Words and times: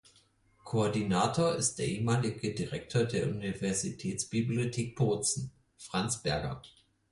Koordinator 0.63 1.53
ist 1.57 1.77
der 1.77 1.85
ehemalige 1.87 2.55
Direktor 2.55 3.03
der 3.03 3.29
Universitätsbibliothek 3.29 4.95
Bozen, 4.95 5.51
Franz 5.77 6.23
Berger. 6.23 6.59